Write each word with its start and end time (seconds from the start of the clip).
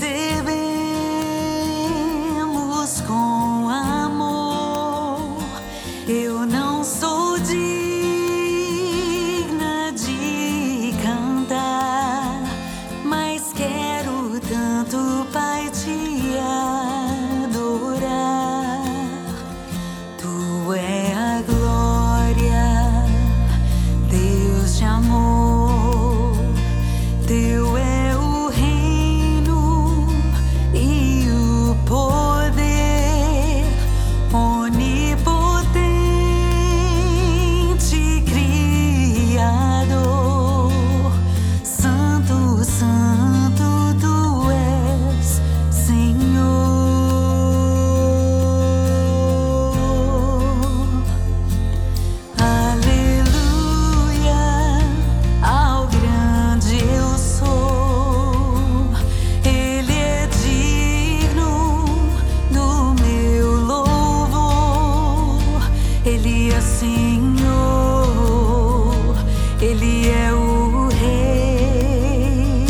recibe 0.00 0.63
Senhor, 66.64 67.44
Ele 69.60 70.08
é 70.08 70.32
o 70.32 70.88
Rei. 70.88 72.66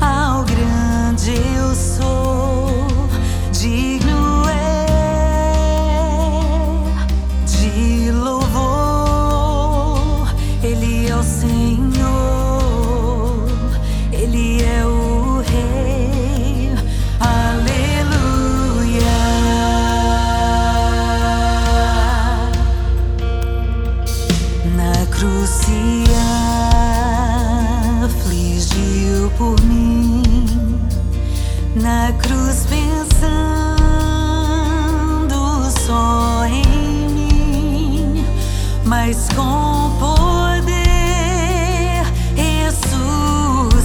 Ao 0.00 0.44
grande 0.44 1.32
eu 1.56 1.74
sou, 1.74 3.08
digno 3.52 4.48
é 4.48 4.86
de 7.46 8.10
louvor. 8.10 8.72
Ele 10.62 11.08
é 11.08 11.16
o 11.16 11.22
Senhor, 11.22 12.21
morreu 28.92 29.30
por 29.38 29.58
mim 29.62 30.22
na 31.74 32.12
cruz 32.12 32.66
pensando 32.68 32.92
só 35.86 36.44
em 36.44 37.08
mim, 37.08 38.26
mas 38.84 39.28
com 39.34 39.90
poder 39.98 40.72
ressuscitou. 42.36 43.82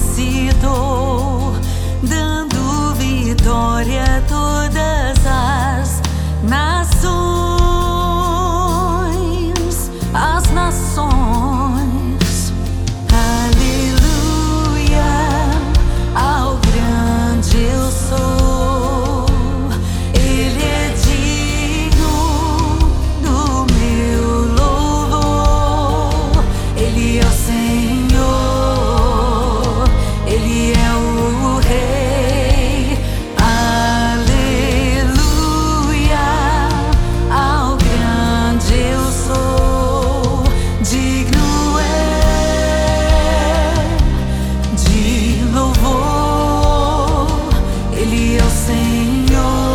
Senhor. 48.48 49.67